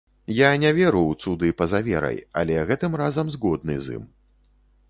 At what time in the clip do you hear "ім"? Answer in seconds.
4.01-4.13